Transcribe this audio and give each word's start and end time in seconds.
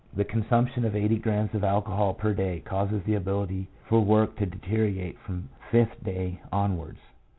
^The 0.17 0.27
consumption 0.27 0.83
of 0.83 0.95
eighty 0.95 1.19
grammes 1.19 1.53
of 1.53 1.63
alcohol 1.63 2.15
per 2.15 2.33
day 2.33 2.61
causes 2.61 3.03
the 3.03 3.13
ability 3.13 3.67
for 3.87 4.01
work 4.01 4.35
to 4.37 4.47
deteriorate 4.47 5.19
from 5.19 5.43
the 5.59 5.65
fifth 5.69 6.03
day 6.03 6.41
onwards. 6.51 6.97